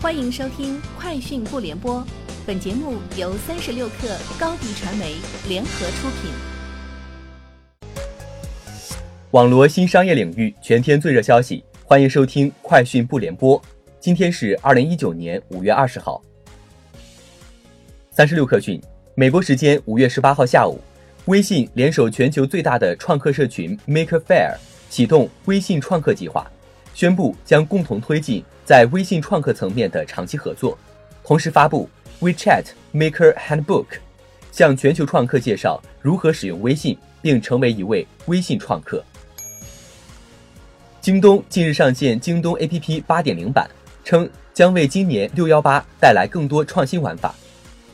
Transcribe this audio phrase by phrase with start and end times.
[0.00, 1.96] 欢迎收听《快讯不联播》，
[2.46, 5.16] 本节目由三十六克高低传媒
[5.48, 6.30] 联合出品。
[9.32, 13.60] 网罗新商业领域全天最热消息，欢迎收听《快讯不联播》。
[13.98, 16.22] 今天是二零一九年五月二十号。
[18.12, 18.80] 三十六克讯，
[19.16, 20.80] 美国时间五月十八号下午，
[21.24, 24.54] 微信联手全球最大的创客社群 Maker Faire，
[24.88, 26.48] 启动微信创客计划。
[26.98, 30.76] 宣布将共同推进在微信创客层面的长期合作，
[31.22, 31.88] 同时发布
[32.20, 33.86] WeChat Maker Handbook，
[34.50, 39.00] 向全球创客介绍如何使用微信并成为一位微信创客。
[41.00, 43.70] 京东近日上线京东 APP 8.0版，
[44.04, 47.32] 称将为今年六幺八带来更多创新玩法。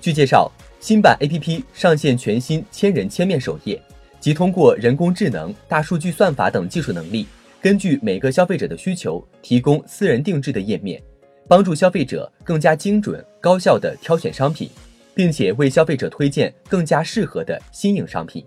[0.00, 3.80] 据介绍，新版 APP 上线全新千人千面首页，
[4.18, 7.28] 即通过人工智能、大数据算法等技术能力。
[7.60, 11.02] 根据每个消费者的需求，提供私人定制的页面，
[11.48, 14.70] 帮助消费者更加精准、高效地挑选商品，
[15.12, 18.46] 并且为消费者推荐更加适合的新颖商品。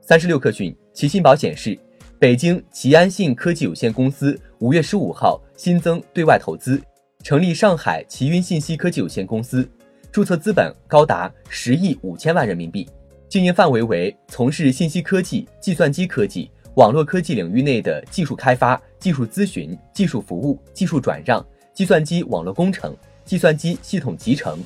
[0.00, 1.76] 三十六氪讯，齐信宝显示，
[2.16, 6.80] 北京齐安信科技有限公司五月十五号新增对外投资，
[7.24, 9.68] 成立上海齐云信息科技有限公司，
[10.12, 12.88] 注册资本高达十亿五千万人民币，
[13.28, 16.48] 经营范围为从事信息科技、计算机科技。
[16.76, 24.62] 网络科技领域内的技术开发、技术咨询、技术服务、技术转让、计算机网络工程、计算机系统集成、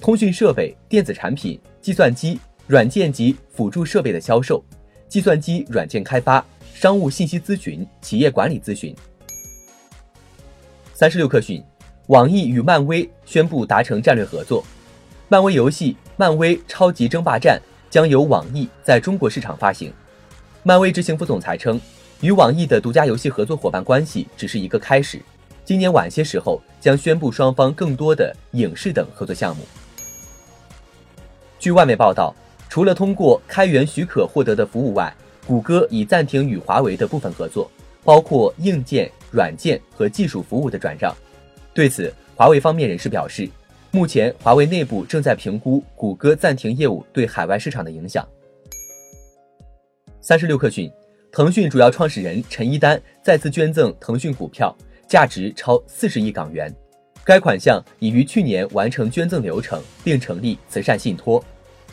[0.00, 4.64] 通讯设备、电子产品、计算机软件及辅助设备的销售、
[5.06, 8.96] 计算机软件开发、商务信息咨询、企业管理咨询。
[10.94, 11.62] 三十六氪讯，
[12.06, 14.64] 网易与漫威宣布达成战略合作，
[15.28, 17.60] 漫威游戏《漫威超级争霸战》
[17.92, 19.92] 将由网易在中国市场发行。
[20.62, 21.80] 漫威执行副总裁称，
[22.20, 25.18] 与网易的独家游戏合作伙伴关系只是一个开始，
[25.64, 29.64] 今年晚些时候将宣布双方更多的影视等合作项目。
[31.58, 32.34] 据外媒报道，
[32.68, 35.14] 除了通过开源许可获得的服务外，
[35.46, 37.70] 谷歌已暂停与华为的部分合作，
[38.04, 41.16] 包括硬件、软件和技术服务的转让。
[41.72, 43.48] 对此，华为方面人士表示，
[43.92, 48.26] 目前华为内部正在评估谷歌暂停业务对海外市场的影响。
[50.30, 50.88] 三十六氪讯，
[51.32, 54.72] 腾讯主要创始人陈一丹再次捐赠腾讯股票，
[55.08, 56.72] 价值超四十亿港元。
[57.24, 61.44] 该款项已于去年完成捐赠流程，并成立慈善信托。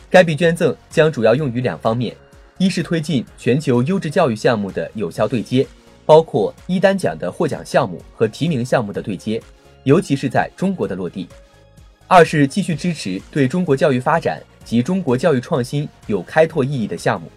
[0.08, 2.14] 该笔捐赠将主要用于两方面：
[2.58, 5.66] 一是推进全球优质教育项目的有效对接，
[6.06, 9.42] 包括一丹奖的获奖项目和提名项目的对接，
[9.82, 11.26] 尤其是在中国的落地；
[12.06, 17.28] 二是继续支持对中国教育发展及中国教育创新有开拓意义的项目。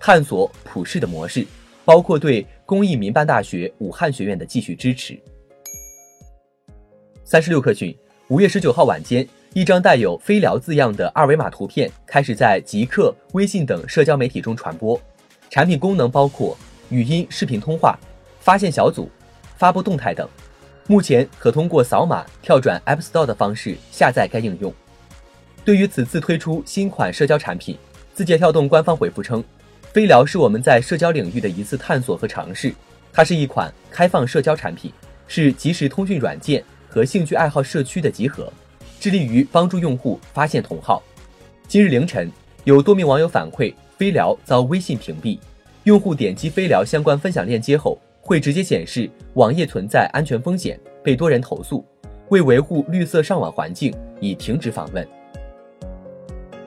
[0.00, 1.46] 探索普世的模式，
[1.84, 5.18] 包括对公益民办大学武汉学院的继续支持。
[7.24, 7.96] 三十六氪讯，
[8.28, 14.98] 五月十九号晚间，一张带有“飞聊”字样的二维码图片开始在极客、微信等社交媒体中传播。
[15.50, 16.56] 产品功能包括
[16.90, 17.98] 语音、视频通话、
[18.40, 19.10] 发现小组、
[19.56, 20.28] 发布动态等。
[20.86, 24.72] 目前可通过扫码跳转 App Store 的方式下载该应用。
[25.64, 27.76] 对于此次推出新款社交产品，
[28.14, 29.44] 字节跳动官方回复称。
[29.92, 32.72] 飞聊是我们在社交领域的一次探索和尝试，
[33.12, 34.92] 它是一款开放社交产品，
[35.26, 38.52] 是即时通讯软件和兴趣爱好社区的集合，
[39.00, 41.02] 致力于帮助用户发现同好。
[41.66, 42.30] 今日凌晨，
[42.64, 45.38] 有多名网友反馈，飞聊遭微信屏蔽，
[45.84, 51.84] 用户点击飞聊相关分享链接后，会直接显示网页存在安全风险，被多人投诉。
[52.28, 55.08] 为维护绿色上网环境，已停止访问。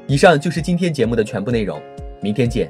[0.08, 1.80] 以上就是今天节目的全部内容，
[2.20, 2.70] 明天见。